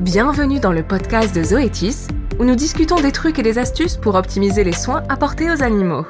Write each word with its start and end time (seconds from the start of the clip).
Bienvenue 0.00 0.60
dans 0.60 0.72
le 0.72 0.82
podcast 0.82 1.36
de 1.36 1.42
Zoétis, 1.42 2.08
où 2.38 2.44
nous 2.44 2.54
discutons 2.54 2.96
des 2.96 3.12
trucs 3.12 3.38
et 3.38 3.42
des 3.42 3.58
astuces 3.58 3.98
pour 3.98 4.14
optimiser 4.14 4.64
les 4.64 4.72
soins 4.72 5.02
apportés 5.10 5.50
aux 5.50 5.62
animaux. 5.62 6.06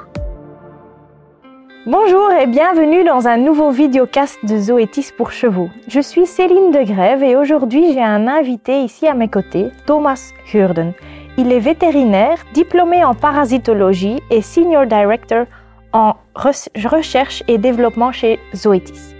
Bonjour 1.86 2.30
et 2.30 2.46
bienvenue 2.46 3.02
dans 3.02 3.26
un 3.26 3.36
nouveau 3.36 3.72
videocast 3.72 4.38
de 4.44 4.60
Zoétis 4.60 5.10
pour 5.16 5.32
chevaux. 5.32 5.70
Je 5.88 5.98
suis 5.98 6.24
Céline 6.26 6.70
Degrève 6.70 7.24
et 7.24 7.34
aujourd'hui 7.34 7.92
j'ai 7.92 8.00
un 8.00 8.28
invité 8.28 8.80
ici 8.84 9.08
à 9.08 9.14
mes 9.14 9.28
côtés, 9.28 9.70
Thomas 9.86 10.30
Hurden. 10.54 10.92
Il 11.36 11.50
est 11.50 11.58
vétérinaire, 11.58 12.38
diplômé 12.54 13.02
en 13.02 13.16
parasitologie 13.16 14.20
et 14.30 14.40
senior 14.40 14.86
director 14.86 15.46
en 15.92 16.14
recherche 16.36 17.42
et 17.48 17.58
développement 17.58 18.12
chez 18.12 18.38
Zoétis. 18.54 19.16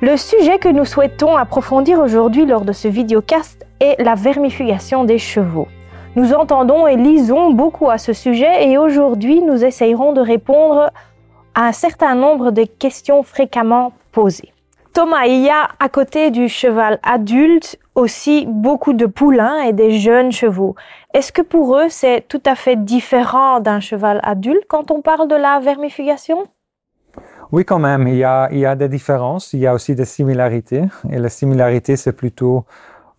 Le 0.00 0.16
sujet 0.16 0.60
que 0.60 0.68
nous 0.68 0.84
souhaitons 0.84 1.36
approfondir 1.36 1.98
aujourd'hui 1.98 2.46
lors 2.46 2.60
de 2.60 2.72
ce 2.72 2.86
videocast 2.86 3.66
et 3.80 3.96
la 3.98 4.14
vermifugation 4.14 5.02
des 5.02 5.18
chevaux. 5.18 5.66
Nous 6.14 6.34
entendons 6.34 6.86
et 6.86 6.94
lisons 6.94 7.50
beaucoup 7.50 7.90
à 7.90 7.98
ce 7.98 8.12
sujet 8.12 8.68
et 8.68 8.78
aujourd'hui 8.78 9.42
nous 9.42 9.64
essayerons 9.64 10.12
de 10.12 10.20
répondre 10.20 10.92
à 11.56 11.66
un 11.66 11.72
certain 11.72 12.14
nombre 12.14 12.52
de 12.52 12.62
questions 12.62 13.24
fréquemment 13.24 13.92
posées. 14.12 14.52
Thomas, 14.94 15.26
il 15.26 15.40
y 15.42 15.50
a 15.50 15.68
à 15.80 15.88
côté 15.88 16.30
du 16.30 16.48
cheval 16.48 17.00
adulte 17.02 17.76
aussi 17.96 18.46
beaucoup 18.48 18.92
de 18.92 19.06
poulains 19.06 19.62
et 19.62 19.72
des 19.72 19.98
jeunes 19.98 20.30
chevaux. 20.30 20.76
Est-ce 21.12 21.32
que 21.32 21.42
pour 21.42 21.76
eux 21.76 21.88
c'est 21.88 22.24
tout 22.28 22.42
à 22.46 22.54
fait 22.54 22.76
différent 22.76 23.58
d'un 23.58 23.80
cheval 23.80 24.20
adulte 24.22 24.62
quand 24.68 24.92
on 24.92 25.00
parle 25.00 25.26
de 25.26 25.34
la 25.34 25.58
vermifugation 25.58 26.46
oui, 27.52 27.64
quand 27.64 27.78
même, 27.78 28.06
il 28.08 28.16
y, 28.16 28.24
a, 28.24 28.48
il 28.52 28.58
y 28.58 28.66
a 28.66 28.76
des 28.76 28.88
différences, 28.88 29.52
il 29.52 29.60
y 29.60 29.66
a 29.66 29.74
aussi 29.74 29.94
des 29.94 30.04
similarités. 30.04 30.84
Et 31.10 31.18
la 31.18 31.28
similarité, 31.28 31.96
c'est 31.96 32.12
plutôt 32.12 32.64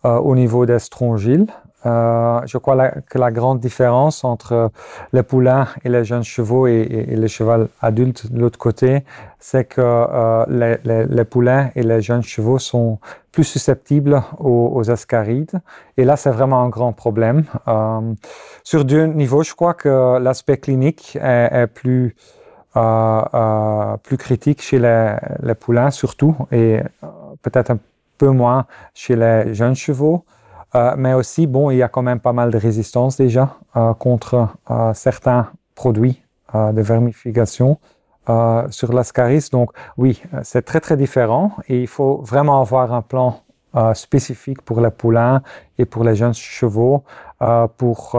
euh, 0.06 0.18
au 0.18 0.36
niveau 0.36 0.66
des 0.66 0.80
strongyles. 0.80 1.48
Euh, 1.86 2.42
je 2.46 2.58
crois 2.58 2.90
que 3.10 3.18
la 3.18 3.32
grande 3.32 3.60
différence 3.60 4.26
entre 4.26 4.70
les 5.14 5.24
poulains 5.24 5.68
et 5.86 5.90
les 5.90 6.04
jeunes 6.04 6.24
chevaux 6.24 6.68
et, 6.68 6.82
et, 6.82 7.16
les 7.16 7.28
chevaux 7.30 7.68
adultes 7.82 8.32
de 8.32 8.40
l'autre 8.40 8.60
côté, 8.60 9.06
c'est 9.40 9.64
que 9.64 9.80
euh, 9.82 10.46
les, 10.50 10.78
les, 10.84 11.06
les, 11.06 11.24
poulains 11.24 11.70
et 11.76 11.84
les 11.84 12.02
jeunes 12.02 12.22
chevaux 12.22 12.60
sont 12.60 13.00
plus 13.32 13.46
susceptibles 13.46 14.22
aux, 14.40 14.72
aux 14.76 14.92
ascarides. 14.92 15.62
Et 15.96 16.04
là, 16.04 16.18
c'est 16.18 16.32
vraiment 16.32 16.62
un 16.62 16.70
grand 16.70 16.92
problème. 16.92 17.46
Euh, 17.70 18.14
sur 18.66 18.84
deux 18.84 19.06
niveaux, 19.06 19.44
je 19.44 19.56
crois 19.56 19.74
que 19.74 20.20
l'aspect 20.20 20.58
clinique 20.58 21.18
est, 21.22 21.50
est 21.54 21.68
plus 21.68 22.14
plus 22.74 24.18
critique 24.18 24.62
chez 24.62 24.80
les, 24.80 25.56
poulains 25.56 25.92
surtout 25.92 26.36
et 26.52 26.80
peut-être 27.42 27.72
un 27.72 27.80
peu 28.20 28.30
moins 28.30 28.66
chez 28.94 29.16
les 29.16 29.54
jeunes 29.56 29.76
chevaux. 29.76 30.24
Euh, 30.76 30.94
mais 30.98 31.14
aussi, 31.14 31.48
bon, 31.48 31.72
il 31.72 31.78
y 31.78 31.84
a 31.84 31.88
quand 31.88 32.04
même 32.04 32.20
pas 32.20 32.34
mal 32.34 32.52
de 32.52 32.58
résistance 32.58 33.18
déjà 33.18 33.58
euh, 33.76 33.94
contre 33.96 34.50
euh, 34.70 34.94
certains 34.94 35.48
produits 35.74 36.22
euh, 36.54 36.72
de 36.72 36.82
vermification 36.82 37.80
euh, 38.30 38.68
sur 38.70 38.94
l'ascaris. 38.94 39.48
Donc, 39.52 39.72
oui, 39.98 40.22
c'est 40.44 40.64
très, 40.64 40.80
très 40.80 40.96
différent 40.96 41.54
et 41.68 41.82
il 41.82 41.88
faut 41.88 42.18
vraiment 42.18 42.62
avoir 42.62 42.94
un 42.94 43.02
plan 43.02 43.42
spécifique 43.94 44.62
pour 44.62 44.82
les 44.82 44.92
poulains 44.92 45.42
et 45.78 45.86
pour 45.86 46.04
les 46.04 46.16
jeunes 46.16 46.34
chevaux 46.34 47.04
pour, 47.78 48.18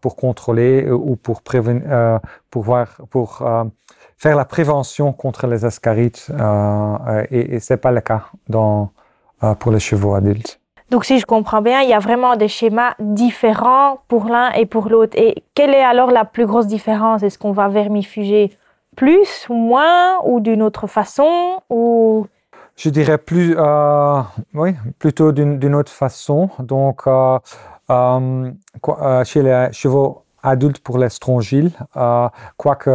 pour 0.00 0.16
contrôler 0.16 0.90
ou 0.90 1.16
pour 1.16 1.42
prévenir, 1.42 2.20
pour, 2.50 2.62
voir, 2.62 2.88
pour 3.10 3.42
faire 4.16 4.36
la 4.36 4.44
prévention 4.44 5.12
contre 5.12 5.46
les 5.46 5.64
ascarites. 5.64 6.30
et 7.30 7.54
et 7.54 7.60
c'est 7.60 7.78
pas 7.78 7.92
le 7.92 8.00
cas 8.00 8.24
euh, 9.42 9.54
pour 9.54 9.72
les 9.72 9.80
chevaux 9.80 10.14
adultes. 10.14 10.60
Donc 10.90 11.06
si 11.06 11.18
je 11.18 11.24
comprends 11.24 11.62
bien, 11.62 11.80
il 11.80 11.88
y 11.88 11.94
a 11.94 11.98
vraiment 11.98 12.36
des 12.36 12.48
schémas 12.48 12.92
différents 12.98 14.00
pour 14.06 14.26
l'un 14.26 14.50
et 14.50 14.66
pour 14.66 14.90
l'autre. 14.90 15.16
Et 15.16 15.44
quelle 15.54 15.70
est 15.70 15.82
alors 15.82 16.10
la 16.10 16.26
plus 16.26 16.44
grosse 16.44 16.66
différence? 16.66 17.22
Est-ce 17.22 17.38
qu'on 17.38 17.52
va 17.52 17.68
vermifuger 17.68 18.50
plus 18.96 19.46
ou 19.48 19.54
moins 19.54 20.18
ou 20.26 20.40
d'une 20.40 20.60
autre 20.60 20.88
façon 20.88 21.62
Je 22.82 22.88
dirais 22.88 23.18
plus, 23.18 23.54
euh, 23.58 24.22
oui, 24.54 24.74
plutôt 24.98 25.32
d'une 25.32 25.74
autre 25.74 25.92
façon. 25.92 26.48
Donc 26.60 27.02
euh, 27.06 27.38
euh, 27.90 29.24
chez 29.24 29.42
les 29.42 29.68
chevaux 29.72 30.22
adultes 30.42 30.78
pour 30.78 30.96
les 30.96 31.10
strongyles, 31.10 31.72
quoique 32.56 32.90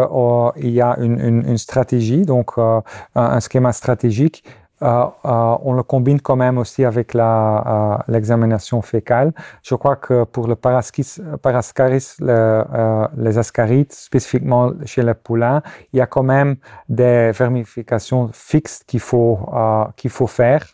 il 0.57 0.71
y 0.71 0.81
a 0.81 0.97
une, 0.99 1.55
stratégie, 1.59 2.23
donc 2.23 2.53
un 2.57 3.39
schéma 3.39 3.73
stratégique, 3.73 4.43
euh, 4.81 5.05
euh, 5.25 5.57
on 5.63 5.73
le 5.73 5.83
combine 5.83 6.19
quand 6.19 6.35
même 6.35 6.57
aussi 6.57 6.83
avec 6.83 7.13
la, 7.13 7.97
euh, 7.97 8.11
l'examination 8.11 8.81
fécale. 8.81 9.31
Je 9.63 9.73
crois 9.75 9.95
que 9.95 10.25
pour 10.25 10.47
le 10.47 10.55
parascaris, 10.55 12.17
euh, 12.21 13.07
les 13.15 13.37
ascarites, 13.37 13.93
spécifiquement 13.93 14.73
chez 14.85 15.03
les 15.03 15.13
poulains, 15.13 15.61
il 15.93 15.99
y 15.99 16.01
a 16.01 16.07
quand 16.07 16.23
même 16.23 16.57
des 16.89 17.31
vermifications 17.31 18.29
fixes 18.33 18.83
qu'il 18.85 18.99
faut, 18.99 19.39
faut 20.09 20.27
faire 20.27 20.65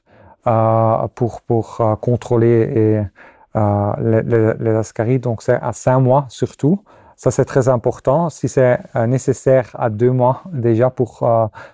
pour, 1.15 1.41
pour 1.41 1.97
contrôler 2.01 3.07
les, 3.53 4.21
les, 4.23 4.53
les, 4.59 4.75
ascarites. 4.75 5.23
Donc 5.23 5.43
c'est 5.43 5.59
à 5.61 5.73
cinq 5.73 5.99
mois 5.99 6.25
surtout. 6.29 6.83
Ça, 7.15 7.29
c'est 7.29 7.45
très 7.45 7.69
important. 7.69 8.31
Si 8.31 8.49
c'est 8.49 8.79
nécessaire 9.07 9.69
à 9.77 9.91
deux 9.91 10.09
mois 10.09 10.41
déjà 10.51 10.89
pour, 10.89 11.23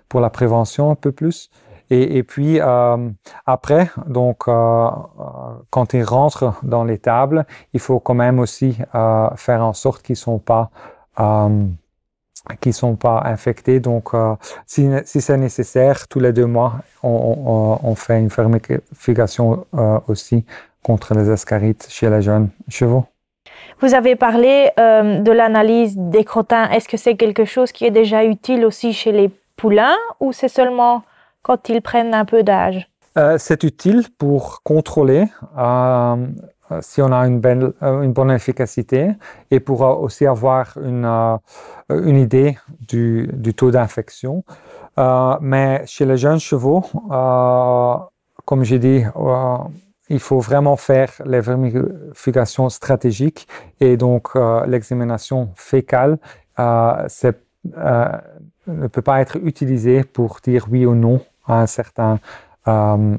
pour 0.09 0.19
la 0.19 0.29
prévention 0.29 0.91
un 0.91 0.95
peu 0.95 1.13
plus. 1.13 1.49
Et, 1.89 2.23
puis 2.23 2.59
euh, 2.59 3.09
après, 3.45 3.89
donc 4.07 4.47
euh, 4.47 4.51
euh, 4.51 4.91
quand 5.69 5.93
ils 5.93 6.03
rentrent 6.03 6.53
dans 6.63 6.83
les 6.83 6.97
tables, 6.97 7.45
il 7.73 7.79
faut 7.79 7.99
quand 7.99 8.13
même 8.13 8.39
aussi 8.39 8.77
faire 9.35 9.63
en 9.63 9.73
sorte 9.73 10.01
qu'ils 10.01 10.17
sont 10.17 10.39
pas 10.39 10.69
qui 12.61 12.71
sont 12.71 12.95
pas 12.95 13.23
infectés. 13.25 13.81
Donc, 13.81 14.11
si, 14.65 14.89
c'est 15.05 15.37
nécessaire, 15.37 16.07
tous 16.07 16.19
les 16.19 16.31
deux 16.31 16.45
mois, 16.45 16.75
on, 17.03 17.95
fait 17.95 18.19
une 18.19 18.29
fermification 18.29 19.65
euh, 19.75 19.99
aussi 20.07 20.45
contre 20.81 21.13
les 21.13 21.29
ascarites 21.29 21.87
chez 21.89 22.09
les 22.09 22.21
jeunes 22.21 22.49
chevaux. 22.69 23.05
Vous 23.81 23.93
avez 23.95 24.15
parlé 24.15 24.71
de 24.77 25.31
l'analyse 25.31 25.95
des 25.97 26.23
crottins. 26.23 26.69
Est-ce 26.69 26.87
que 26.87 26.97
c'est 26.97 27.15
quelque 27.15 27.43
chose 27.43 27.71
qui 27.71 27.85
est 27.85 27.91
déjà 27.91 28.23
utile 28.23 28.65
aussi 28.65 28.93
chez 28.93 29.11
les 29.11 29.29
poulains 29.57 29.97
ou 30.19 30.31
c'est 30.31 30.47
seulement 30.47 31.03
quand 31.47 31.69
ils 31.69 31.81
prennent 31.81 32.13
un 32.13 32.25
peu 32.25 32.43
d'âge 32.43 32.89
euh, 33.17 33.37
C'est 33.39 33.63
utile 33.63 34.03
pour 34.17 34.61
contrôler 34.63 35.25
euh, 35.57 36.17
si 36.81 37.01
on 37.01 37.11
a 37.13 37.25
euh, 37.25 38.01
une, 38.03 38.11
bonne 38.11 38.31
efficacité 38.31 39.11
et 39.49 39.61
pour 39.61 39.79
aussi 39.81 40.25
avoir 40.25 40.77
une, 40.77 42.17
idée 42.17 42.57
du, 42.81 43.53
taux 43.55 43.71
d'infection. 43.71 44.43
Mais 45.41 45.83
chez 45.85 46.05
les 46.05 46.17
jeunes 46.17 46.39
chevaux, 46.39 46.83
comme 48.43 48.63
j'ai 48.65 48.79
dit, 48.79 49.03
il 50.09 50.19
faut 50.19 50.39
vraiment 50.39 50.75
faire 50.75 51.11
les 51.25 51.39
vermifications 51.39 52.67
stratégiques 52.69 53.47
et 53.79 53.95
donc 53.95 54.35
l'examination 54.65 55.51
fécale 55.55 56.17
ne 58.67 58.87
peut 58.87 59.01
pas 59.01 59.21
être 59.21 59.37
utilisée 59.37 60.03
pour 60.03 60.39
dire 60.43 60.65
oui 60.69 60.85
ou 60.85 60.93
non 60.93 61.21
un 61.47 61.65
certain, 61.67 62.19
euh, 62.67 63.17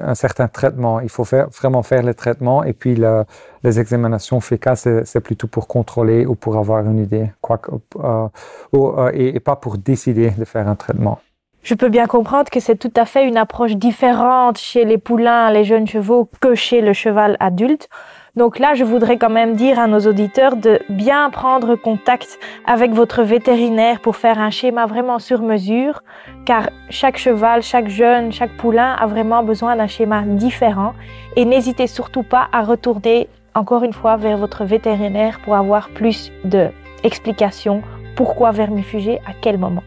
un 0.00 0.14
certain 0.14 0.48
traitement. 0.48 1.00
Il 1.00 1.08
faut 1.08 1.24
faire, 1.24 1.48
vraiment 1.50 1.82
faire 1.82 2.02
les 2.02 2.14
traitements 2.14 2.64
et 2.64 2.72
puis 2.72 2.94
le, 2.94 3.24
les 3.62 3.80
examinations 3.80 4.40
fécales, 4.40 4.76
c'est 4.76 5.20
plutôt 5.20 5.48
pour 5.48 5.66
contrôler 5.66 6.26
ou 6.26 6.34
pour 6.34 6.56
avoir 6.56 6.84
une 6.84 6.98
idée, 6.98 7.30
quoi, 7.40 7.60
euh, 7.98 8.28
euh, 8.74 9.10
et, 9.12 9.36
et 9.36 9.40
pas 9.40 9.56
pour 9.56 9.78
décider 9.78 10.30
de 10.30 10.44
faire 10.44 10.68
un 10.68 10.76
traitement. 10.76 11.18
Je 11.62 11.74
peux 11.74 11.88
bien 11.88 12.06
comprendre 12.06 12.48
que 12.48 12.60
c'est 12.60 12.76
tout 12.76 12.92
à 12.94 13.04
fait 13.04 13.26
une 13.26 13.36
approche 13.36 13.74
différente 13.74 14.56
chez 14.56 14.84
les 14.84 14.98
poulains, 14.98 15.50
les 15.50 15.64
jeunes 15.64 15.88
chevaux, 15.88 16.30
que 16.40 16.54
chez 16.54 16.80
le 16.80 16.92
cheval 16.92 17.36
adulte. 17.40 17.88
Donc 18.36 18.58
là, 18.58 18.74
je 18.74 18.84
voudrais 18.84 19.16
quand 19.16 19.30
même 19.30 19.56
dire 19.56 19.78
à 19.78 19.86
nos 19.86 20.00
auditeurs 20.00 20.56
de 20.56 20.78
bien 20.90 21.30
prendre 21.30 21.74
contact 21.74 22.38
avec 22.66 22.92
votre 22.92 23.22
vétérinaire 23.22 24.00
pour 24.00 24.16
faire 24.16 24.38
un 24.38 24.50
schéma 24.50 24.84
vraiment 24.84 25.18
sur 25.18 25.40
mesure, 25.40 26.02
car 26.44 26.68
chaque 26.90 27.16
cheval, 27.16 27.62
chaque 27.62 27.88
jeune, 27.88 28.32
chaque 28.32 28.54
poulain 28.58 28.92
a 28.92 29.06
vraiment 29.06 29.42
besoin 29.42 29.74
d'un 29.74 29.86
schéma 29.86 30.20
différent. 30.20 30.92
Et 31.34 31.46
n'hésitez 31.46 31.86
surtout 31.86 32.22
pas 32.22 32.48
à 32.52 32.62
retourner 32.62 33.28
encore 33.54 33.84
une 33.84 33.94
fois 33.94 34.18
vers 34.18 34.36
votre 34.36 34.64
vétérinaire 34.64 35.40
pour 35.42 35.54
avoir 35.54 35.88
plus 35.88 36.30
d'explications 36.44 37.80
pourquoi 38.16 38.50
vermifuger, 38.50 39.18
à 39.26 39.32
quel 39.40 39.56
moment. 39.56 39.82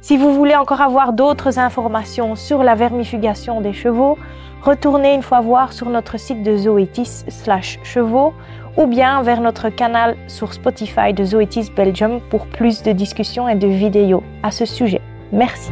Si 0.00 0.16
vous 0.16 0.32
voulez 0.32 0.56
encore 0.56 0.80
avoir 0.80 1.12
d'autres 1.12 1.58
informations 1.58 2.34
sur 2.34 2.62
la 2.62 2.74
vermifugation 2.74 3.60
des 3.60 3.74
chevaux, 3.74 4.16
retournez 4.62 5.14
une 5.14 5.22
fois 5.22 5.40
voir 5.40 5.74
sur 5.74 5.90
notre 5.90 6.18
site 6.18 6.42
de 6.42 6.56
Zoetis 6.56 7.24
slash 7.28 7.78
chevaux 7.82 8.32
ou 8.78 8.86
bien 8.86 9.22
vers 9.22 9.42
notre 9.42 9.68
canal 9.68 10.16
sur 10.26 10.54
Spotify 10.54 11.12
de 11.12 11.24
Zoetis 11.24 11.70
Belgium 11.76 12.20
pour 12.30 12.46
plus 12.46 12.82
de 12.82 12.92
discussions 12.92 13.48
et 13.48 13.56
de 13.56 13.66
vidéos 13.66 14.22
à 14.42 14.50
ce 14.50 14.64
sujet. 14.64 15.02
Merci. 15.32 15.70